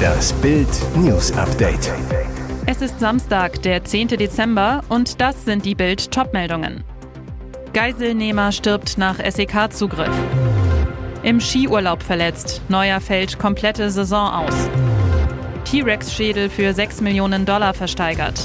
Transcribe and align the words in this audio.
Das 0.00 0.32
Bild 0.34 0.68
News 0.96 1.32
Update. 1.32 1.92
Es 2.66 2.82
ist 2.82 3.00
Samstag, 3.00 3.62
der 3.62 3.84
10. 3.84 4.08
Dezember 4.08 4.82
und 4.88 5.20
das 5.20 5.44
sind 5.44 5.64
die 5.64 5.74
Bild 5.74 6.10
Topmeldungen. 6.10 6.84
Geiselnehmer 7.72 8.52
stirbt 8.52 8.98
nach 8.98 9.16
SEK-Zugriff. 9.18 10.14
Im 11.22 11.40
Skiurlaub 11.40 12.02
verletzt, 12.02 12.62
Neuer 12.68 13.00
fällt 13.00 13.38
komplette 13.38 13.90
Saison 13.90 14.30
aus. 14.30 14.54
T-Rex-Schädel 15.64 16.48
für 16.48 16.72
6 16.72 17.00
Millionen 17.00 17.44
Dollar 17.44 17.74
versteigert. 17.74 18.40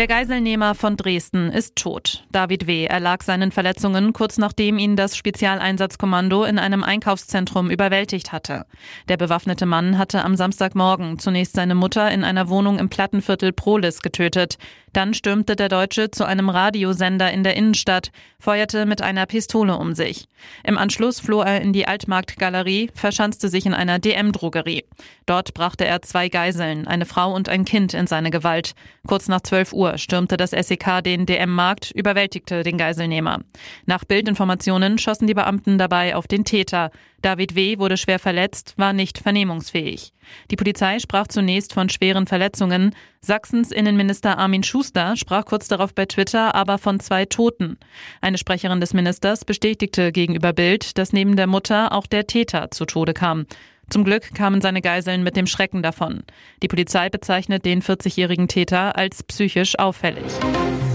Der 0.00 0.06
Geiselnehmer 0.06 0.74
von 0.74 0.96
Dresden 0.96 1.52
ist 1.52 1.76
tot. 1.76 2.24
David 2.32 2.66
W. 2.66 2.86
erlag 2.86 3.22
seinen 3.22 3.52
Verletzungen 3.52 4.14
kurz 4.14 4.38
nachdem 4.38 4.78
ihn 4.78 4.96
das 4.96 5.14
Spezialeinsatzkommando 5.14 6.44
in 6.44 6.58
einem 6.58 6.82
Einkaufszentrum 6.82 7.68
überwältigt 7.68 8.32
hatte. 8.32 8.64
Der 9.10 9.18
bewaffnete 9.18 9.66
Mann 9.66 9.98
hatte 9.98 10.24
am 10.24 10.36
Samstagmorgen 10.36 11.18
zunächst 11.18 11.54
seine 11.54 11.74
Mutter 11.74 12.10
in 12.10 12.24
einer 12.24 12.48
Wohnung 12.48 12.78
im 12.78 12.88
Plattenviertel 12.88 13.52
Prolis 13.52 14.00
getötet. 14.00 14.56
Dann 14.94 15.12
stürmte 15.12 15.54
der 15.54 15.68
Deutsche 15.68 16.10
zu 16.10 16.24
einem 16.24 16.48
Radiosender 16.48 17.30
in 17.30 17.44
der 17.44 17.56
Innenstadt, 17.56 18.10
feuerte 18.38 18.86
mit 18.86 19.02
einer 19.02 19.26
Pistole 19.26 19.76
um 19.76 19.94
sich. 19.94 20.26
Im 20.64 20.78
Anschluss 20.78 21.20
floh 21.20 21.42
er 21.42 21.60
in 21.60 21.74
die 21.74 21.86
Altmarktgalerie, 21.86 22.90
verschanzte 22.94 23.50
sich 23.50 23.66
in 23.66 23.74
einer 23.74 23.98
DM-Drogerie. 23.98 24.84
Dort 25.26 25.54
brachte 25.54 25.84
er 25.84 26.02
zwei 26.02 26.28
Geiseln, 26.28 26.88
eine 26.88 27.04
Frau 27.04 27.32
und 27.32 27.48
ein 27.48 27.64
Kind, 27.64 27.94
in 27.94 28.06
seine 28.06 28.30
Gewalt. 28.30 28.74
Kurz 29.06 29.28
nach 29.28 29.42
12 29.42 29.72
Uhr 29.74 29.89
stürmte 29.98 30.36
das 30.36 30.50
SEK 30.50 31.02
den 31.04 31.26
DM-Markt, 31.26 31.90
überwältigte 31.90 32.62
den 32.62 32.78
Geiselnehmer. 32.78 33.40
Nach 33.86 34.04
Bildinformationen 34.04 34.98
schossen 34.98 35.26
die 35.26 35.34
Beamten 35.34 35.78
dabei 35.78 36.16
auf 36.16 36.26
den 36.26 36.44
Täter. 36.44 36.90
David 37.22 37.54
W. 37.54 37.78
wurde 37.78 37.96
schwer 37.96 38.18
verletzt, 38.18 38.74
war 38.76 38.92
nicht 38.92 39.18
vernehmungsfähig. 39.18 40.12
Die 40.50 40.56
Polizei 40.56 40.98
sprach 40.98 41.26
zunächst 41.26 41.74
von 41.74 41.88
schweren 41.88 42.26
Verletzungen. 42.26 42.94
Sachsens 43.20 43.72
Innenminister 43.72 44.38
Armin 44.38 44.62
Schuster 44.62 45.16
sprach 45.16 45.44
kurz 45.44 45.68
darauf 45.68 45.94
bei 45.94 46.06
Twitter 46.06 46.54
aber 46.54 46.78
von 46.78 47.00
zwei 47.00 47.26
Toten. 47.26 47.78
Eine 48.20 48.38
Sprecherin 48.38 48.80
des 48.80 48.94
Ministers 48.94 49.44
bestätigte 49.44 50.12
gegenüber 50.12 50.52
Bild, 50.52 50.96
dass 50.98 51.12
neben 51.12 51.36
der 51.36 51.46
Mutter 51.46 51.92
auch 51.92 52.06
der 52.06 52.26
Täter 52.26 52.70
zu 52.70 52.86
Tode 52.86 53.12
kam. 53.12 53.46
Zum 53.90 54.04
Glück 54.04 54.32
kamen 54.34 54.60
seine 54.60 54.82
Geiseln 54.82 55.24
mit 55.24 55.36
dem 55.36 55.48
Schrecken 55.48 55.82
davon. 55.82 56.22
Die 56.62 56.68
Polizei 56.68 57.08
bezeichnet 57.08 57.64
den 57.64 57.82
40-jährigen 57.82 58.46
Täter 58.46 58.96
als 58.96 59.24
psychisch 59.24 59.76
auffällig. 59.80 60.32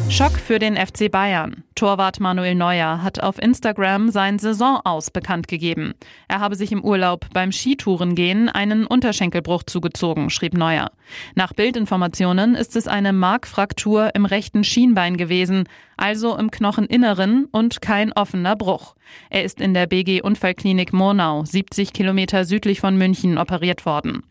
Schock 0.09 0.39
für 0.39 0.59
den 0.59 0.77
FC 0.77 1.11
Bayern. 1.11 1.64
Torwart 1.75 2.21
Manuel 2.21 2.55
Neuer 2.55 3.03
hat 3.03 3.21
auf 3.21 3.37
Instagram 3.37 4.09
sein 4.09 4.39
Saisonaus 4.39 5.11
bekannt 5.11 5.49
gegeben. 5.49 5.93
Er 6.29 6.39
habe 6.39 6.55
sich 6.55 6.71
im 6.71 6.81
Urlaub 6.81 7.25
beim 7.33 7.51
Skitourengehen 7.51 8.47
einen 8.47 8.87
Unterschenkelbruch 8.87 9.63
zugezogen, 9.63 10.29
schrieb 10.29 10.53
Neuer. 10.53 10.89
Nach 11.35 11.51
Bildinformationen 11.51 12.55
ist 12.55 12.77
es 12.77 12.87
eine 12.87 13.11
Markfraktur 13.11 14.15
im 14.15 14.23
rechten 14.23 14.63
Schienbein 14.63 15.17
gewesen, 15.17 15.67
also 15.97 16.37
im 16.37 16.49
Knocheninneren 16.49 17.49
und 17.51 17.81
kein 17.81 18.13
offener 18.13 18.55
Bruch. 18.55 18.95
Er 19.29 19.43
ist 19.43 19.59
in 19.59 19.73
der 19.73 19.85
BG 19.85 20.21
Unfallklinik 20.21 20.93
Murnau, 20.93 21.43
70 21.43 21.91
Kilometer 21.91 22.45
südlich 22.45 22.79
von 22.79 22.97
München, 22.97 23.37
operiert 23.37 23.85
worden. 23.85 24.23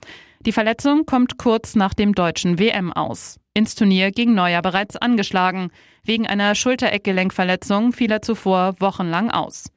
Die 0.46 0.52
Verletzung 0.52 1.06
kommt 1.06 1.38
kurz 1.38 1.74
nach 1.74 1.94
dem 1.94 2.14
deutschen 2.14 2.58
WM 2.58 2.92
aus. 2.92 3.38
Ins 3.54 3.74
Turnier 3.74 4.10
ging 4.10 4.34
Neuer 4.34 4.60
bereits 4.60 4.94
angeschlagen. 4.96 5.70
Wegen 6.02 6.26
einer 6.26 6.54
Schultereckgelenkverletzung 6.54 7.92
fiel 7.92 8.10
er 8.10 8.20
zuvor 8.20 8.74
wochenlang 8.78 9.30
aus. 9.30 9.70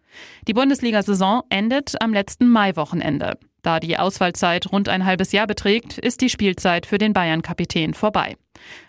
Die 0.47 0.53
Bundesliga-Saison 0.53 1.43
endet 1.49 2.01
am 2.01 2.13
letzten 2.13 2.49
Maiwochenende. 2.49 3.37
Da 3.61 3.79
die 3.79 3.97
Ausfallzeit 3.97 4.71
rund 4.71 4.89
ein 4.89 5.05
halbes 5.05 5.31
Jahr 5.31 5.47
beträgt, 5.47 5.97
ist 5.97 6.19
die 6.19 6.29
Spielzeit 6.29 6.85
für 6.85 6.97
den 6.97 7.13
Bayern-Kapitän 7.13 7.93
vorbei. 7.93 8.35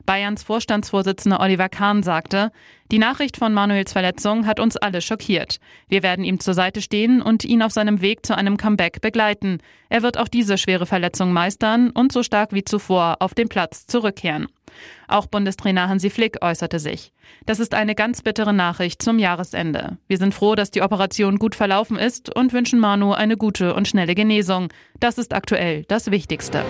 Bayerns 0.06 0.42
Vorstandsvorsitzender 0.42 1.40
Oliver 1.40 1.68
Kahn 1.68 2.02
sagte, 2.02 2.50
die 2.90 2.98
Nachricht 2.98 3.36
von 3.36 3.52
Manuels 3.52 3.92
Verletzung 3.92 4.46
hat 4.46 4.60
uns 4.60 4.78
alle 4.78 5.02
schockiert. 5.02 5.58
Wir 5.88 6.02
werden 6.02 6.24
ihm 6.24 6.40
zur 6.40 6.54
Seite 6.54 6.80
stehen 6.80 7.20
und 7.20 7.44
ihn 7.44 7.62
auf 7.62 7.72
seinem 7.72 8.00
Weg 8.00 8.24
zu 8.24 8.34
einem 8.34 8.56
Comeback 8.56 9.02
begleiten. 9.02 9.58
Er 9.90 10.02
wird 10.02 10.16
auch 10.16 10.28
diese 10.28 10.56
schwere 10.56 10.86
Verletzung 10.86 11.32
meistern 11.32 11.90
und 11.90 12.12
so 12.12 12.22
stark 12.22 12.52
wie 12.52 12.64
zuvor 12.64 13.16
auf 13.20 13.34
den 13.34 13.50
Platz 13.50 13.86
zurückkehren. 13.86 14.48
Auch 15.06 15.26
Bundestrainer 15.26 15.88
Hansi 15.88 16.08
Flick 16.08 16.42
äußerte 16.42 16.78
sich. 16.78 17.12
Das 17.44 17.60
ist 17.60 17.74
eine 17.74 17.94
ganz 17.94 18.22
bittere 18.22 18.54
Nachricht 18.54 19.02
zum 19.02 19.18
Jahresende. 19.18 19.98
Wir 20.06 20.16
sind 20.16 20.34
froh, 20.34 20.54
dass 20.54 20.70
die 20.70 20.82
Operation 20.82 21.36
gut 21.38 21.54
verlaufen 21.54 21.98
ist 21.98 22.34
und 22.34 22.52
wünschen 22.52 22.78
Manu 22.78 23.12
eine 23.12 23.36
gute 23.36 23.74
und 23.74 23.88
schnelle 23.88 24.14
Genesung. 24.14 24.68
Das 24.98 25.18
ist 25.18 25.34
aktuell 25.34 25.84
das 25.88 26.10
Wichtigste. 26.10 26.64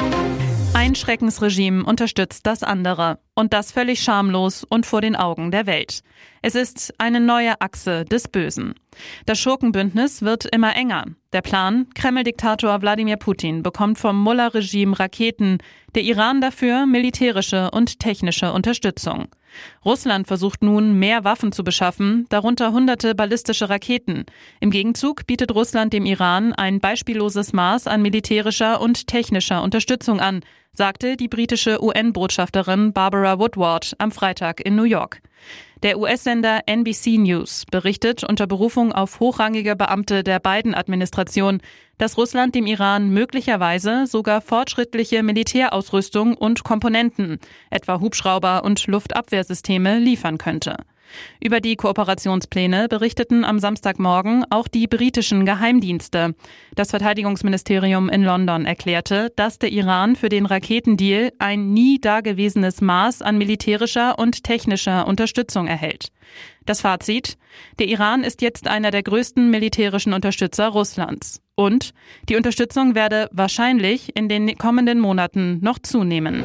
Ein 0.88 0.94
Schreckensregime 0.94 1.84
unterstützt 1.84 2.47
das 2.47 2.62
andere. 2.62 3.19
Und 3.38 3.53
das 3.53 3.71
völlig 3.71 4.00
schamlos 4.03 4.65
und 4.65 4.84
vor 4.84 5.00
den 5.00 5.15
Augen 5.15 5.53
der 5.53 5.66
Welt. 5.66 6.03
Es 6.43 6.56
ist 6.56 6.93
eine 6.99 7.21
neue 7.21 7.60
Achse 7.60 8.04
des 8.04 8.26
Bösen. 8.26 8.75
Das 9.26 9.38
Schurkenbündnis 9.38 10.22
wird 10.22 10.44
immer 10.47 10.75
enger. 10.75 11.04
Der 11.32 11.43
Plan, 11.43 11.87
Kreml-Diktator 11.94 12.82
Wladimir 12.82 13.16
Putin 13.16 13.62
bekommt 13.62 13.97
vom 14.00 14.21
Mullah-Regime 14.21 14.99
Raketen, 14.99 15.59
der 15.94 16.03
Iran 16.03 16.41
dafür 16.41 16.84
militärische 16.87 17.71
und 17.71 18.00
technische 18.00 18.53
Unterstützung. 18.53 19.28
Russland 19.84 20.26
versucht 20.26 20.62
nun, 20.65 20.99
mehr 20.99 21.22
Waffen 21.22 21.53
zu 21.53 21.62
beschaffen, 21.62 22.26
darunter 22.31 22.72
hunderte 22.72 23.15
ballistische 23.15 23.70
Raketen. 23.70 24.25
Im 24.59 24.72
Gegenzug 24.72 25.28
bietet 25.28 25.55
Russland 25.55 25.93
dem 25.93 26.06
Iran 26.06 26.55
ein 26.55 26.81
beispielloses 26.81 27.53
Maß 27.53 27.87
an 27.87 28.03
militärischer 28.03 28.81
und 28.81 29.06
technischer 29.06 29.62
Unterstützung 29.62 30.19
an, 30.19 30.41
sagte 30.72 31.16
die 31.16 31.28
britische 31.28 31.82
UN-Botschafterin 31.82 32.93
Barbara 32.93 33.28
Woodward 33.37 33.94
am 33.99 34.12
Freitag 34.12 34.61
in 34.61 34.77
New 34.77 34.84
York. 34.84 35.21
Der 35.83 35.99
US-Sender 35.99 36.62
NBC 36.66 37.19
News 37.19 37.65
berichtet 37.71 38.25
unter 38.25 38.47
Berufung 38.47 38.93
auf 38.93 39.21
hochrangige 39.21 39.77
Beamte 39.77 40.25
der 40.25 40.41
Biden-Administration, 40.41 41.61
dass 41.99 42.17
Russland 42.17 42.55
dem 42.55 42.67
Iran 42.67 43.11
möglicherweise 43.11 44.06
sogar 44.06 44.41
fortschrittliche 44.41 45.22
Militärausrüstung 45.22 46.34
und 46.37 46.65
Komponenten, 46.65 47.38
etwa 47.71 48.00
Hubschrauber 48.00 48.65
und 48.65 48.87
Luftabwehrsysteme, 48.87 49.99
liefern 49.99 50.38
könnte. 50.38 50.77
Über 51.41 51.61
die 51.61 51.77
Kooperationspläne 51.77 52.89
berichteten 52.89 53.45
am 53.45 53.59
Samstagmorgen 53.59 54.45
auch 54.51 54.69
die 54.69 54.87
britischen 54.87 55.47
Geheimdienste. 55.47 56.35
Das 56.75 56.91
Verteidigungsministerium 56.91 58.09
in 58.09 58.23
London 58.23 58.67
erklärte, 58.67 59.33
dass 59.37 59.59
der 59.59 59.71
Iran 59.71 60.17
für 60.17 60.29
den 60.29 60.47
Raketendeal 60.47 61.33
ein 61.39 61.73
nie 61.73 62.01
dagewesenes 62.01 62.81
Maß 62.81 63.23
an 63.23 63.39
militärischer 63.39 64.19
und 64.19 64.45
technischer 64.45 65.07
Unterstützung 65.07 65.67
erhält. 65.67 66.13
Das 66.67 66.83
Fazit? 66.83 67.39
Der 67.79 67.89
Iran 67.89 68.25
ist 68.25 68.43
jetzt 68.43 68.69
einer 68.69 68.91
der 68.91 69.03
größten 69.03 69.51
militärischen 69.51 70.13
Unterstützer 70.13 70.69
Russlands. 70.69 71.41
Und 71.55 71.93
die 72.29 72.37
Unterstützung 72.37 72.95
werde 72.95 73.29
wahrscheinlich 73.33 74.15
in 74.15 74.29
den 74.29 74.57
kommenden 74.59 75.01
Monaten 75.01 75.59
noch 75.61 75.79
zunehmen. 75.79 76.45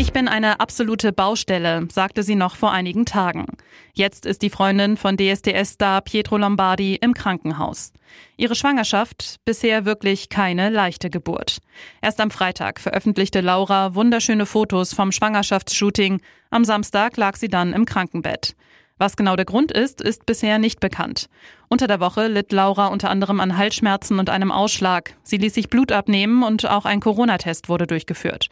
Ich 0.00 0.12
bin 0.12 0.28
eine 0.28 0.60
absolute 0.60 1.12
Baustelle, 1.12 1.88
sagte 1.90 2.22
sie 2.22 2.36
noch 2.36 2.54
vor 2.54 2.70
einigen 2.70 3.04
Tagen. 3.04 3.46
Jetzt 3.94 4.26
ist 4.26 4.42
die 4.42 4.48
Freundin 4.48 4.96
von 4.96 5.16
DSDS-Star 5.16 6.02
Pietro 6.02 6.36
Lombardi 6.38 6.94
im 6.94 7.14
Krankenhaus. 7.14 7.92
Ihre 8.36 8.54
Schwangerschaft 8.54 9.40
bisher 9.44 9.86
wirklich 9.86 10.28
keine 10.28 10.70
leichte 10.70 11.10
Geburt. 11.10 11.58
Erst 12.00 12.20
am 12.20 12.30
Freitag 12.30 12.78
veröffentlichte 12.78 13.40
Laura 13.40 13.96
wunderschöne 13.96 14.46
Fotos 14.46 14.94
vom 14.94 15.10
Schwangerschaftsshooting. 15.10 16.20
Am 16.50 16.64
Samstag 16.64 17.16
lag 17.16 17.34
sie 17.34 17.48
dann 17.48 17.72
im 17.72 17.84
Krankenbett. 17.84 18.54
Was 18.98 19.16
genau 19.16 19.36
der 19.36 19.44
Grund 19.44 19.70
ist, 19.70 20.00
ist 20.00 20.26
bisher 20.26 20.58
nicht 20.58 20.80
bekannt. 20.80 21.28
Unter 21.68 21.86
der 21.86 22.00
Woche 22.00 22.26
litt 22.26 22.50
Laura 22.50 22.88
unter 22.88 23.10
anderem 23.10 23.38
an 23.38 23.56
Halsschmerzen 23.56 24.18
und 24.18 24.28
einem 24.28 24.50
Ausschlag. 24.50 25.14
Sie 25.22 25.36
ließ 25.36 25.54
sich 25.54 25.68
Blut 25.68 25.92
abnehmen 25.92 26.42
und 26.42 26.68
auch 26.68 26.84
ein 26.84 27.00
Corona-Test 27.00 27.68
wurde 27.68 27.86
durchgeführt. 27.86 28.48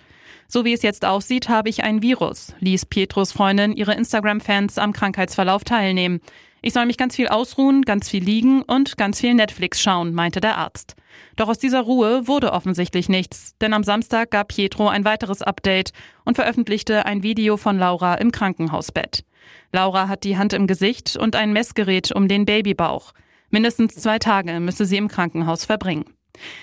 So 0.49 0.65
wie 0.65 0.73
es 0.73 0.83
jetzt 0.83 1.05
aussieht, 1.05 1.49
habe 1.49 1.69
ich 1.69 1.83
ein 1.83 2.03
Virus, 2.03 2.55
ließ 2.61 2.87
Pietros 2.87 3.33
Freundin 3.33 3.73
ihre 3.73 3.95
Instagram-Fans 3.95 4.79
am 4.79 4.93
Krankheitsverlauf 4.93 5.65
teilnehmen. 5.65 6.21
Ich 6.63 6.73
soll 6.73 6.87
mich 6.87 6.97
ganz 6.97 7.17
viel 7.17 7.29
ausruhen, 7.29 7.83
ganz 7.83 8.09
viel 8.09 8.23
liegen 8.23 8.63
und 8.63 8.97
ganz 8.97 9.21
viel 9.21 9.35
Netflix 9.35 9.81
schauen, 9.81 10.15
meinte 10.15 10.41
der 10.41 10.59
Arzt. 10.59 10.95
Doch 11.37 11.49
aus 11.49 11.59
dieser 11.59 11.81
Ruhe 11.81 12.29
wurde 12.29 12.53
offensichtlich 12.53 13.09
nichts, 13.09 13.55
denn 13.61 13.73
am 13.73 13.83
Samstag 13.85 14.31
gab 14.31 14.49
Pietro 14.49 14.89
ein 14.89 15.05
weiteres 15.05 15.43
Update 15.43 15.93
und 16.25 16.37
veröffentlichte 16.37 17.07
ein 17.07 17.23
Video 17.23 17.57
von 17.57 17.79
Laura 17.79 18.15
im 18.15 18.33
Krankenhausbett. 18.33 19.25
Laura 19.73 20.09
hat 20.09 20.25
die 20.25 20.39
Hand 20.39 20.53
im 20.53 20.67
Gesicht 20.67 21.17
und 21.17 21.37
ein 21.37 21.53
Messgerät 21.53 22.13
um 22.13 22.29
den 22.29 22.45
Babybauch. 22.45 23.13
Mindestens 23.51 23.95
zwei 23.95 24.19
Tage 24.19 24.61
müsse 24.61 24.87
sie 24.87 24.97
im 24.97 25.09
Krankenhaus 25.09 25.65
verbringen. 25.65 26.05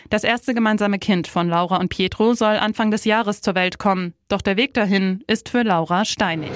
Das 0.10 0.24
erste 0.24 0.54
gemeinsame 0.54 1.00
Kind 1.00 1.28
von 1.28 1.50
Laura 1.50 1.78
und 1.78 1.90
Pietro 1.90 2.34
soll 2.34 2.56
Anfang 2.58 2.92
des 2.92 3.06
Jahres 3.06 3.42
zur 3.42 3.56
Welt 3.56 3.80
kommen, 3.80 4.14
doch 4.28 4.42
der 4.42 4.58
Weg 4.58 4.74
dahin 4.74 5.24
ist 5.28 5.50
für 5.50 5.64
Laura 5.64 6.06
steinig. 6.06 6.52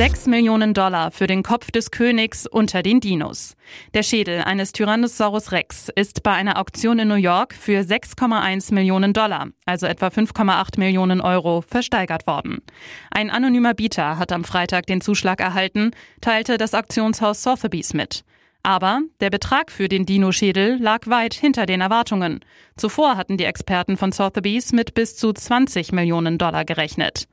6 0.00 0.28
Millionen 0.28 0.72
Dollar 0.72 1.10
für 1.10 1.26
den 1.26 1.42
Kopf 1.42 1.70
des 1.70 1.90
Königs 1.90 2.46
unter 2.46 2.82
den 2.82 3.00
Dinos. 3.00 3.54
Der 3.92 4.02
Schädel 4.02 4.40
eines 4.40 4.72
Tyrannosaurus 4.72 5.52
Rex 5.52 5.90
ist 5.94 6.22
bei 6.22 6.32
einer 6.32 6.58
Auktion 6.58 6.98
in 7.00 7.08
New 7.08 7.16
York 7.16 7.52
für 7.52 7.82
6,1 7.82 8.72
Millionen 8.72 9.12
Dollar, 9.12 9.48
also 9.66 9.84
etwa 9.84 10.06
5,8 10.06 10.78
Millionen 10.78 11.20
Euro, 11.20 11.60
versteigert 11.60 12.26
worden. 12.26 12.62
Ein 13.10 13.28
anonymer 13.28 13.74
Bieter 13.74 14.16
hat 14.16 14.32
am 14.32 14.44
Freitag 14.44 14.86
den 14.86 15.02
Zuschlag 15.02 15.38
erhalten, 15.38 15.90
teilte 16.22 16.56
das 16.56 16.72
Auktionshaus 16.72 17.42
Sotheby's 17.42 17.92
mit. 17.92 18.24
Aber 18.62 19.00
der 19.20 19.30
Betrag 19.30 19.70
für 19.70 19.88
den 19.88 20.04
Dino-Schädel 20.04 20.76
lag 20.80 21.06
weit 21.06 21.32
hinter 21.32 21.64
den 21.64 21.80
Erwartungen. 21.80 22.40
Zuvor 22.76 23.16
hatten 23.16 23.38
die 23.38 23.44
Experten 23.44 23.96
von 23.96 24.12
Sotheby's 24.12 24.72
mit 24.72 24.92
bis 24.92 25.16
zu 25.16 25.32
20 25.32 25.92
Millionen 25.92 26.36
Dollar 26.36 26.66
gerechnet. 26.66 27.26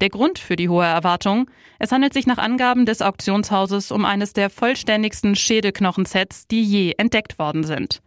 Der 0.00 0.08
Grund 0.08 0.38
für 0.38 0.56
die 0.56 0.68
hohe 0.68 0.84
Erwartung? 0.84 1.48
Es 1.78 1.92
handelt 1.92 2.12
sich 2.12 2.26
nach 2.26 2.38
Angaben 2.38 2.84
des 2.84 3.00
Auktionshauses 3.00 3.92
um 3.92 4.04
eines 4.04 4.32
der 4.32 4.50
vollständigsten 4.50 5.36
Schädelknochensets, 5.36 6.46
die 6.48 6.62
je 6.62 6.94
entdeckt 6.98 7.38
worden 7.38 7.64
sind. 7.64 8.02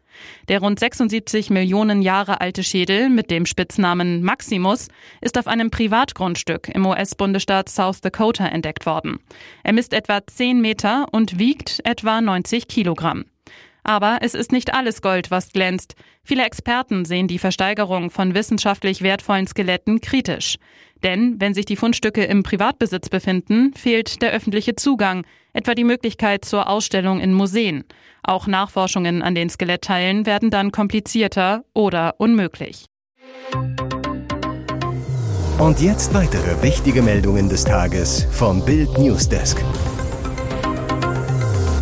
Der 0.48 0.60
rund 0.60 0.80
76 0.80 1.50
Millionen 1.50 2.02
Jahre 2.02 2.42
alte 2.42 2.64
Schädel 2.64 3.10
mit 3.10 3.32
dem 3.32 3.46
Spitznamen 3.46 4.24
Maximus 4.24 4.88
ist 5.22 5.38
auf 5.38 5.48
einem 5.48 5.72
Privatgrundstück 5.72 6.70
im 6.70 6.86
US-Bundesstaat 6.86 7.70
South 7.70 8.02
Dakota 8.02 8.48
entdeckt 8.48 8.86
worden. 8.86 9.20
Er 9.64 9.74
misst 9.74 9.94
etwa 9.94 10.26
10 10.26 10.62
Meter 10.62 11.08
und 11.12 11.40
wiegt 11.40 11.82
etwa 11.84 12.22
90 12.22 12.68
Kilogramm. 12.68 13.26
Aber 13.84 14.18
es 14.22 14.34
ist 14.34 14.52
nicht 14.52 14.74
alles 14.74 15.04
Gold, 15.04 15.30
was 15.30 15.54
glänzt. 15.54 15.94
Viele 16.24 16.44
Experten 16.44 17.06
sehen 17.06 17.28
die 17.28 17.38
Versteigerung 17.38 18.10
von 18.10 18.34
wissenschaftlich 18.34 19.04
wertvollen 19.04 19.46
Skeletten 19.46 20.02
kritisch. 20.02 20.58
Denn 21.04 21.40
wenn 21.40 21.54
sich 21.54 21.66
die 21.66 21.76
Fundstücke 21.76 22.24
im 22.24 22.42
Privatbesitz 22.42 23.10
befinden, 23.10 23.74
fehlt 23.76 24.24
der 24.24 24.32
öffentliche 24.32 24.76
Zugang, 24.76 25.24
etwa 25.56 25.74
die 25.74 25.84
Möglichkeit 25.84 26.46
zur 26.46 26.70
Ausstellung 26.70 27.20
in 27.20 27.34
Museen. 27.34 27.86
Auch 28.24 28.46
Nachforschungen 28.46 29.22
an 29.22 29.34
den 29.34 29.50
Skelettteilen 29.50 30.26
werden 30.26 30.52
dann 30.52 30.72
komplizierter 30.72 31.64
oder 31.74 32.16
unmöglich. 32.18 32.86
Und 35.58 35.80
jetzt 35.80 36.14
weitere 36.14 36.62
wichtige 36.62 37.02
Meldungen 37.02 37.48
des 37.48 37.64
Tages 37.64 38.28
vom 38.32 38.64
Bild 38.66 38.98
Newsdesk. 38.98 39.64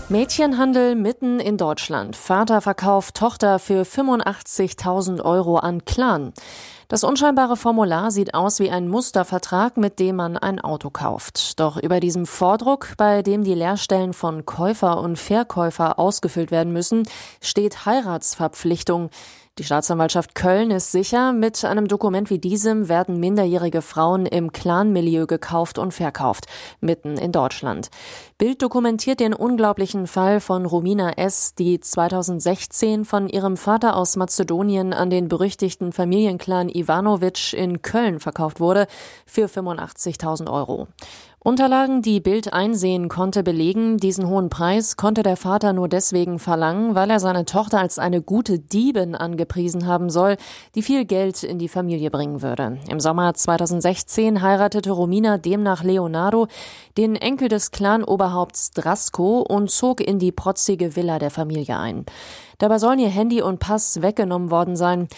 Mädchenhandel 0.10 0.94
mitten 0.94 1.40
in 1.40 1.58
Deutschland. 1.58 2.16
Vater 2.16 2.62
verkauft 2.62 3.16
Tochter 3.16 3.58
für 3.58 3.82
85.000 3.82 5.24
Euro 5.26 5.58
an 5.58 5.86
Clan. 5.86 6.34
Das 6.94 7.04
unscheinbare 7.04 7.58
Formular 7.58 8.12
sieht 8.12 8.36
aus 8.36 8.60
wie 8.60 8.70
ein 8.70 8.88
Mustervertrag, 8.88 9.78
mit 9.78 9.98
dem 9.98 10.18
man 10.18 10.38
ein 10.38 10.60
Auto 10.60 10.92
kauft. 10.92 11.60
Doch 11.60 11.78
über 11.78 12.00
diesem 12.00 12.28
Vordruck, 12.28 12.90
bei 12.98 13.24
dem 13.24 13.44
die 13.44 13.56
Leerstellen 13.56 14.14
von 14.14 14.46
Käufer 14.46 15.02
und 15.02 15.18
Verkäufer 15.18 15.98
ausgefüllt 15.98 16.52
werden 16.52 16.72
müssen, 16.72 17.08
steht 17.42 17.88
Heiratsverpflichtung. 17.88 19.10
Die 19.60 19.64
Staatsanwaltschaft 19.64 20.34
Köln 20.34 20.72
ist 20.72 20.92
sicher, 20.92 21.32
mit 21.32 21.64
einem 21.64 21.88
Dokument 21.88 22.32
wie 22.32 22.40
diesem 22.40 22.90
werden 22.90 23.20
minderjährige 23.20 23.84
Frauen 23.84 24.26
im 24.26 24.52
Clanmilieu 24.52 25.28
gekauft 25.28 25.78
und 25.78 25.94
verkauft, 25.94 26.48
mitten 26.82 27.20
in 27.20 27.32
Deutschland. 27.32 27.92
Bild 28.40 28.64
dokumentiert 28.64 29.20
den 29.20 29.36
unglaublichen 29.36 30.08
Fall 30.08 30.40
von 30.40 30.66
Romina 30.66 31.12
S., 31.18 31.54
die 31.54 31.80
2016 31.80 33.06
von 33.06 33.30
ihrem 33.30 33.56
Vater 33.56 33.96
aus 33.96 34.16
Mazedonien 34.16 34.92
an 34.92 35.12
den 35.12 35.28
berüchtigten 35.28 35.92
Familienclan 35.92 36.68
Ivanovic 36.84 37.54
in 37.54 37.82
Köln 37.82 38.20
verkauft 38.20 38.60
wurde 38.60 38.88
für 39.26 39.46
85.000 39.46 40.52
Euro. 40.52 40.88
Unterlagen, 41.46 42.02
die 42.02 42.22
Bild 42.22 42.54
einsehen 42.54 43.10
konnte, 43.10 43.44
belegen, 43.44 43.98
diesen 43.98 44.30
hohen 44.30 44.50
Preis 44.50 44.96
konnte 44.96 45.24
der 45.24 45.36
Vater 45.36 45.74
nur 45.74 45.90
deswegen 45.90 46.40
verlangen, 46.40 46.96
weil 46.96 47.10
er 47.10 47.20
seine 47.20 47.44
Tochter 47.44 47.80
als 47.80 48.00
eine 48.00 48.22
gute 48.22 48.60
Diebin 48.60 49.14
angepriesen 49.14 49.86
haben 49.86 50.10
soll, 50.10 50.38
die 50.74 50.82
viel 50.82 51.04
Geld 51.04 51.44
in 51.44 51.60
die 51.60 51.68
Familie 51.68 52.12
bringen 52.12 52.42
würde. 52.42 52.80
Im 52.88 53.02
Sommer 53.02 53.34
2016 53.34 54.42
heiratete 54.42 54.92
Romina 54.92 55.38
demnach 55.38 55.84
Leonardo, 55.84 56.48
den 56.98 57.18
Enkel 57.18 57.50
des 57.50 57.72
Clan-Oberhaupts 57.72 58.72
Drasko, 58.72 59.42
und 59.42 59.70
zog 59.70 60.00
in 60.00 60.20
die 60.20 60.32
protzige 60.32 60.96
Villa 60.96 61.20
der 61.20 61.30
Familie 61.30 61.78
ein. 61.78 62.06
Dabei 62.58 62.80
sollen 62.80 63.00
ihr 63.00 63.10
Handy 63.10 63.42
und 63.42 63.60
Pass 63.60 64.02
weggenommen 64.02 64.50
worden 64.50 64.78
sein. 64.78 65.10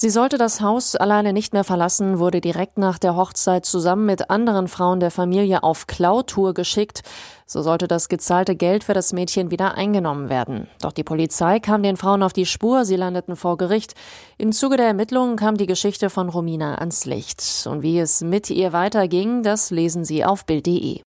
Sie 0.00 0.10
sollte 0.10 0.38
das 0.38 0.60
Haus 0.60 0.94
alleine 0.94 1.32
nicht 1.32 1.52
mehr 1.52 1.64
verlassen, 1.64 2.20
wurde 2.20 2.40
direkt 2.40 2.78
nach 2.78 3.00
der 3.00 3.16
Hochzeit 3.16 3.66
zusammen 3.66 4.06
mit 4.06 4.30
anderen 4.30 4.68
Frauen 4.68 5.00
der 5.00 5.10
Familie 5.10 5.64
auf 5.64 5.88
Klautour 5.88 6.54
geschickt. 6.54 7.02
So 7.46 7.62
sollte 7.62 7.88
das 7.88 8.08
gezahlte 8.08 8.54
Geld 8.54 8.84
für 8.84 8.94
das 8.94 9.12
Mädchen 9.12 9.50
wieder 9.50 9.74
eingenommen 9.74 10.28
werden. 10.28 10.68
Doch 10.80 10.92
die 10.92 11.02
Polizei 11.02 11.58
kam 11.58 11.82
den 11.82 11.96
Frauen 11.96 12.22
auf 12.22 12.32
die 12.32 12.46
Spur, 12.46 12.84
sie 12.84 12.94
landeten 12.94 13.34
vor 13.34 13.56
Gericht. 13.56 13.94
Im 14.36 14.52
Zuge 14.52 14.76
der 14.76 14.86
Ermittlungen 14.86 15.34
kam 15.34 15.56
die 15.56 15.66
Geschichte 15.66 16.10
von 16.10 16.28
Romina 16.28 16.76
ans 16.76 17.04
Licht. 17.04 17.66
Und 17.68 17.82
wie 17.82 17.98
es 17.98 18.20
mit 18.20 18.50
ihr 18.50 18.72
weiterging, 18.72 19.42
das 19.42 19.72
lesen 19.72 20.04
Sie 20.04 20.24
auf 20.24 20.46
Bild.de. 20.46 21.00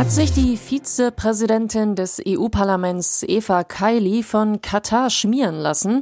Hat 0.00 0.10
sich 0.10 0.32
die 0.32 0.56
Vizepräsidentin 0.56 1.94
des 1.94 2.22
EU-Parlaments 2.26 3.22
Eva 3.22 3.64
Kaili 3.64 4.22
von 4.22 4.62
Katar 4.62 5.10
schmieren 5.10 5.56
lassen? 5.56 6.00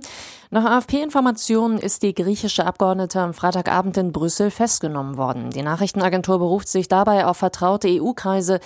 Nach 0.50 0.64
AFP-Informationen 0.64 1.78
ist 1.78 2.04
die 2.04 2.14
griechische 2.14 2.64
Abgeordnete 2.64 3.20
am 3.20 3.34
Freitagabend 3.34 3.96
in 3.96 4.12
Brüssel 4.12 4.52
festgenommen 4.52 5.16
worden. 5.16 5.50
Die 5.50 5.62
Nachrichtenagentur 5.62 6.38
beruft 6.38 6.68
sich 6.68 6.86
dabei 6.86 7.26
auf 7.26 7.38
vertraute 7.38 7.88
EU-Kreise. 7.88 8.60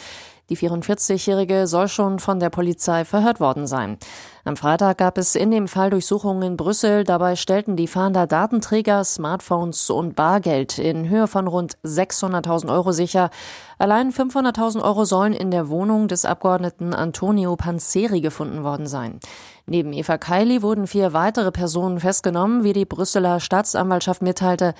Die 0.53 0.59
44-Jährige 0.59 1.67
soll 1.67 1.89
schon 1.89 2.19
von 2.19 2.39
der 2.39 2.51
Polizei 2.51 3.07
verhört 3.07 3.41
worden 3.41 3.67
sein. 3.67 3.97
Am 4.45 4.59
Freitag 4.59 4.99
gab 4.99 5.17
es 5.17 5.35
in 5.35 5.51
dem 5.51 5.67
Fall 5.67 5.89
Durchsuchungen 5.89 6.43
in 6.43 6.57
Brüssel. 6.59 7.05
Dabei 7.05 7.37
stellten 7.37 7.75
die 7.75 7.87
Fahnder 7.87 8.27
Datenträger, 8.27 9.03
Smartphones 9.03 9.89
und 9.89 10.15
Bargeld 10.15 10.77
in 10.77 11.09
Höhe 11.09 11.27
von 11.27 11.47
rund 11.47 11.79
600.000 11.85 12.71
Euro 12.71 12.93
sicher. 12.93 13.31
Allein 13.79 14.13
500.000 14.13 14.83
Euro 14.83 15.07
sollen 15.07 15.33
in 15.33 15.51
der 15.51 15.71
Wohnung 15.71 16.07
des 16.07 16.27
Abgeordneten 16.27 16.93
Antonio 16.93 17.57
Panzeri 17.57 18.21
gefunden 18.21 18.63
worden 18.63 18.87
sein. 18.87 19.21
Neben 19.65 19.95
Eva 19.95 20.19
Kaili 20.19 20.61
wurden 20.61 20.87
vier 20.87 21.15
weitere 21.15 21.51
Personen 21.51 21.99
festgenommen, 21.99 22.63
wie 22.63 22.75
die 22.75 22.85
Brüsseler 22.85 23.41
Staatsanwaltschaft 23.41 24.21
mitteilte. 24.21 24.75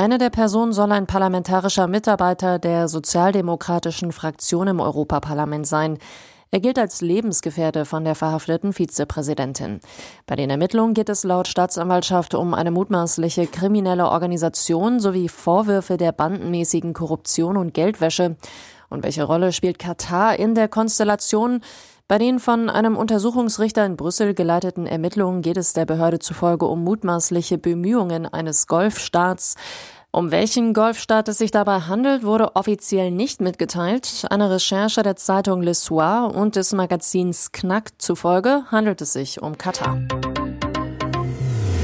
Eine 0.00 0.16
der 0.16 0.30
Personen 0.30 0.72
soll 0.72 0.92
ein 0.92 1.06
parlamentarischer 1.06 1.86
Mitarbeiter 1.86 2.58
der 2.58 2.88
sozialdemokratischen 2.88 4.12
Fraktion 4.12 4.66
im 4.66 4.80
Europaparlament 4.80 5.66
sein. 5.66 5.98
Er 6.50 6.60
gilt 6.60 6.78
als 6.78 7.02
Lebensgefährde 7.02 7.84
von 7.84 8.04
der 8.04 8.14
verhafteten 8.14 8.72
Vizepräsidentin. 8.72 9.80
Bei 10.24 10.36
den 10.36 10.48
Ermittlungen 10.48 10.94
geht 10.94 11.10
es 11.10 11.22
laut 11.22 11.48
Staatsanwaltschaft 11.48 12.34
um 12.34 12.54
eine 12.54 12.70
mutmaßliche 12.70 13.46
kriminelle 13.46 14.08
Organisation 14.08 15.00
sowie 15.00 15.28
Vorwürfe 15.28 15.98
der 15.98 16.12
bandenmäßigen 16.12 16.94
Korruption 16.94 17.58
und 17.58 17.74
Geldwäsche. 17.74 18.36
Und 18.88 19.04
welche 19.04 19.24
Rolle 19.24 19.52
spielt 19.52 19.78
Katar 19.78 20.38
in 20.38 20.54
der 20.54 20.68
Konstellation? 20.68 21.60
Bei 22.10 22.18
den 22.18 22.40
von 22.40 22.68
einem 22.68 22.96
Untersuchungsrichter 22.96 23.86
in 23.86 23.96
Brüssel 23.96 24.34
geleiteten 24.34 24.84
Ermittlungen 24.84 25.42
geht 25.42 25.56
es 25.56 25.74
der 25.74 25.86
Behörde 25.86 26.18
zufolge 26.18 26.66
um 26.66 26.82
mutmaßliche 26.82 27.56
Bemühungen 27.56 28.26
eines 28.26 28.66
Golfstaats. 28.66 29.54
Um 30.10 30.32
welchen 30.32 30.74
Golfstaat 30.74 31.28
es 31.28 31.38
sich 31.38 31.52
dabei 31.52 31.82
handelt, 31.82 32.24
wurde 32.24 32.56
offiziell 32.56 33.12
nicht 33.12 33.40
mitgeteilt. 33.40 34.26
Einer 34.28 34.50
Recherche 34.50 35.04
der 35.04 35.14
Zeitung 35.14 35.62
Le 35.62 35.72
Soir 35.72 36.32
und 36.34 36.56
des 36.56 36.72
Magazins 36.72 37.52
Knack 37.52 37.90
zufolge 37.98 38.64
handelt 38.72 39.00
es 39.02 39.12
sich 39.12 39.40
um 39.40 39.56
Katar. 39.56 40.00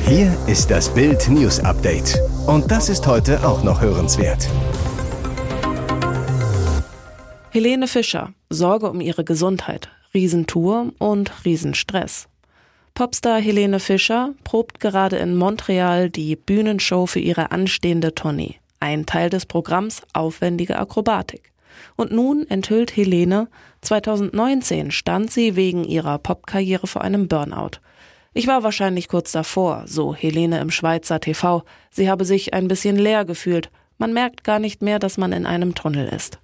Hier 0.07 0.37
ist 0.49 0.73
das 0.73 0.93
Bild 0.93 1.29
News 1.29 1.61
Update. 1.61 2.19
Und 2.49 2.69
das 2.73 2.89
ist 2.89 3.07
heute 3.07 3.47
auch 3.47 3.63
noch 3.63 3.81
hörenswert. 3.81 4.49
Helene 7.51 7.87
Fischer, 7.87 8.33
Sorge 8.51 8.91
um 8.91 9.01
ihre 9.01 9.23
Gesundheit. 9.23 9.89
Riesentour 10.17 10.95
und 10.97 11.31
Riesenstress. 11.45 12.27
Popstar 12.95 13.39
Helene 13.39 13.81
Fischer 13.81 14.33
probt 14.45 14.81
gerade 14.81 15.17
in 15.17 15.37
Montreal 15.37 16.09
die 16.09 16.37
Bühnenshow 16.37 17.05
für 17.05 17.21
ihre 17.21 17.51
anstehende 17.51 18.15
Tournee. 18.15 18.55
Ein 18.81 19.05
Teil 19.05 19.29
des 19.29 19.45
Programms 19.45 20.01
aufwendige 20.15 20.79
Akrobatik. 20.79 21.53
Und 21.97 22.13
nun 22.13 22.49
enthüllt 22.49 22.97
Helene, 22.97 23.49
2019 23.83 24.91
stand 24.91 25.31
sie 25.31 25.55
wegen 25.55 25.85
ihrer 25.85 26.17
Popkarriere 26.17 26.87
vor 26.87 27.03
einem 27.03 27.29
Burnout. 27.29 27.83
Ich 28.33 28.47
war 28.47 28.63
wahrscheinlich 28.63 29.09
kurz 29.09 29.33
davor, 29.33 29.83
so 29.85 30.15
Helene 30.15 30.61
im 30.61 30.71
Schweizer 30.71 31.21
TV. 31.21 31.63
Sie 31.91 32.09
habe 32.09 32.25
sich 32.25 32.55
ein 32.55 32.69
bisschen 32.69 32.97
leer 32.97 33.27
gefühlt. 33.27 33.71
Man 33.99 34.15
merkt 34.15 34.45
gar 34.45 34.61
nicht 34.61 34.81
mehr, 34.81 34.99
dass 34.99 35.19
man 35.19 35.33
in 35.33 35.45
einem 35.45 35.75
Tunnel 35.75 36.09
ist. 36.09 36.39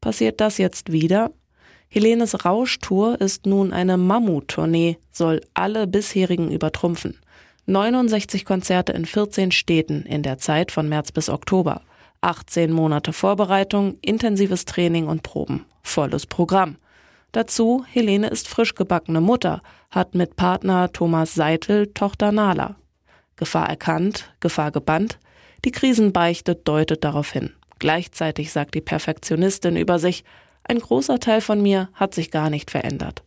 Passiert 0.00 0.40
das 0.40 0.58
jetzt 0.58 0.92
wieder? 0.92 1.32
Helenes 1.88 2.44
Rauschtour 2.44 3.20
ist 3.20 3.46
nun 3.46 3.72
eine 3.72 3.96
Mammut-Tournee, 3.96 4.98
soll 5.10 5.40
alle 5.54 5.86
bisherigen 5.86 6.50
übertrumpfen. 6.50 7.18
69 7.66 8.44
Konzerte 8.44 8.92
in 8.92 9.06
14 9.06 9.50
Städten 9.50 10.02
in 10.02 10.22
der 10.22 10.38
Zeit 10.38 10.70
von 10.72 10.88
März 10.88 11.12
bis 11.12 11.28
Oktober. 11.28 11.82
18 12.20 12.72
Monate 12.72 13.12
Vorbereitung, 13.12 13.98
intensives 14.02 14.64
Training 14.64 15.06
und 15.06 15.22
Proben. 15.22 15.64
Volles 15.82 16.26
Programm. 16.26 16.76
Dazu, 17.32 17.84
Helene 17.90 18.28
ist 18.28 18.48
frisch 18.48 18.74
gebackene 18.74 19.20
Mutter, 19.20 19.62
hat 19.90 20.14
mit 20.14 20.36
Partner 20.36 20.92
Thomas 20.92 21.34
Seitel 21.34 21.88
Tochter 21.88 22.32
Nala. 22.32 22.76
Gefahr 23.36 23.68
erkannt, 23.68 24.32
Gefahr 24.40 24.70
gebannt. 24.70 25.18
Die 25.64 25.72
Krisenbeichte 25.72 26.54
deutet 26.54 27.04
darauf 27.04 27.30
hin. 27.32 27.52
Gleichzeitig 27.78 28.52
sagt 28.52 28.74
die 28.74 28.80
Perfektionistin 28.80 29.76
über 29.76 29.98
sich, 29.98 30.24
ein 30.68 30.78
großer 30.78 31.18
Teil 31.20 31.40
von 31.40 31.62
mir 31.62 31.88
hat 31.94 32.14
sich 32.14 32.30
gar 32.30 32.50
nicht 32.50 32.70
verändert. 32.70 33.22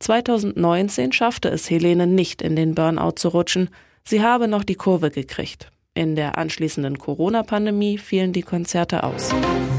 2019 0.00 1.12
schaffte 1.12 1.48
es 1.48 1.70
Helene 1.70 2.06
nicht 2.06 2.42
in 2.42 2.56
den 2.56 2.74
Burnout 2.74 3.12
zu 3.16 3.28
rutschen, 3.28 3.70
sie 4.04 4.22
habe 4.22 4.48
noch 4.48 4.64
die 4.64 4.74
Kurve 4.74 5.10
gekriegt. 5.10 5.70
In 5.94 6.14
der 6.14 6.36
anschließenden 6.36 6.98
Corona-Pandemie 6.98 7.96
fielen 7.96 8.34
die 8.34 8.42
Konzerte 8.42 9.02
aus. 9.02 9.30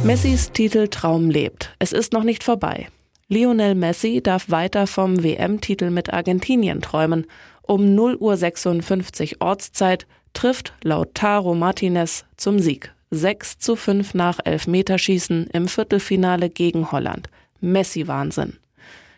Messis 0.03 0.51
Titel 0.51 0.87
Traum 0.87 1.29
lebt. 1.29 1.75
Es 1.77 1.91
ist 1.91 2.11
noch 2.11 2.23
nicht 2.23 2.43
vorbei. 2.43 2.87
Lionel 3.27 3.75
Messi 3.75 4.21
darf 4.23 4.49
weiter 4.49 4.87
vom 4.87 5.23
WM-Titel 5.23 5.91
mit 5.91 6.11
Argentinien 6.13 6.81
träumen. 6.81 7.27
Um 7.61 7.93
0 7.93 8.15
Uhr 8.15 8.37
56 8.37 9.41
Ortszeit 9.41 10.07
trifft 10.33 10.73
Lautaro 10.83 11.53
Martinez 11.53 12.25
zum 12.37 12.59
Sieg. 12.59 12.93
6 13.11 13.59
zu 13.59 13.75
5 13.75 14.13
nach 14.15 14.39
Elfmeterschießen 14.43 15.47
im 15.53 15.67
Viertelfinale 15.67 16.49
gegen 16.49 16.91
Holland. 16.91 17.29
Messi-Wahnsinn. 17.61 18.57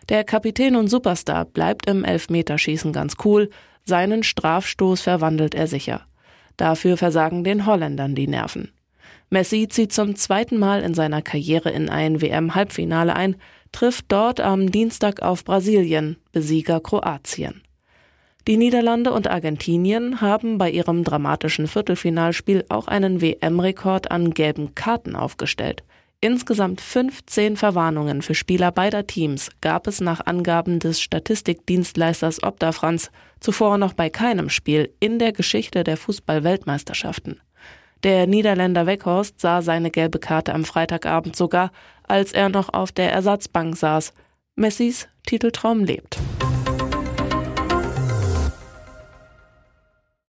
Der 0.08 0.24
Kapitän 0.24 0.76
und 0.76 0.88
Superstar 0.88 1.44
bleibt 1.44 1.88
im 1.88 2.04
Elfmeterschießen 2.04 2.92
ganz 2.92 3.16
cool, 3.24 3.50
seinen 3.84 4.22
Strafstoß 4.22 5.00
verwandelt 5.00 5.54
er 5.54 5.66
sicher. 5.66 6.02
Dafür 6.56 6.96
versagen 6.96 7.42
den 7.42 7.66
Holländern 7.66 8.14
die 8.14 8.28
Nerven. 8.28 8.72
Messi 9.28 9.68
zieht 9.68 9.92
zum 9.92 10.16
zweiten 10.16 10.58
Mal 10.58 10.82
in 10.82 10.94
seiner 10.94 11.22
Karriere 11.22 11.70
in 11.70 11.88
ein 11.88 12.20
WM-Halbfinale 12.20 13.14
ein, 13.14 13.36
trifft 13.72 14.06
dort 14.08 14.40
am 14.40 14.70
Dienstag 14.70 15.22
auf 15.22 15.44
Brasilien, 15.44 16.16
Besieger 16.32 16.80
Kroatien. 16.80 17.62
Die 18.48 18.56
Niederlande 18.56 19.12
und 19.12 19.28
Argentinien 19.28 20.20
haben 20.20 20.56
bei 20.56 20.70
ihrem 20.70 21.04
dramatischen 21.04 21.66
Viertelfinalspiel 21.66 22.64
auch 22.68 22.88
einen 22.88 23.20
WM-Rekord 23.20 24.10
an 24.10 24.32
gelben 24.32 24.74
Karten 24.74 25.14
aufgestellt. 25.14 25.84
Insgesamt 26.22 26.80
15 26.80 27.56
Verwarnungen 27.56 28.20
für 28.20 28.34
Spieler 28.34 28.72
beider 28.72 29.06
Teams 29.06 29.50
gab 29.60 29.86
es 29.86 30.00
nach 30.00 30.26
Angaben 30.26 30.78
des 30.78 31.00
Statistikdienstleisters 31.00 32.42
Opta 32.42 32.72
Franz 32.72 33.10
zuvor 33.40 33.78
noch 33.78 33.94
bei 33.94 34.10
keinem 34.10 34.50
Spiel 34.50 34.92
in 35.00 35.18
der 35.18 35.32
Geschichte 35.32 35.82
der 35.82 35.96
Fußball-Weltmeisterschaften. 35.96 37.40
Der 38.02 38.26
Niederländer 38.26 38.86
Weghorst 38.86 39.40
sah 39.40 39.62
seine 39.62 39.90
gelbe 39.90 40.18
Karte 40.18 40.54
am 40.54 40.64
Freitagabend 40.64 41.36
sogar, 41.36 41.70
als 42.02 42.32
er 42.32 42.48
noch 42.48 42.72
auf 42.72 42.92
der 42.92 43.12
Ersatzbank 43.12 43.76
saß. 43.76 44.12
Messis 44.56 45.08
Titeltraum 45.26 45.84
lebt. 45.84 46.18